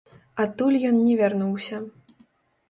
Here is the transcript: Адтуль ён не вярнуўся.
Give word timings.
Адтуль 0.43 0.77
ён 0.89 0.97
не 1.01 1.13
вярнуўся. 1.19 1.83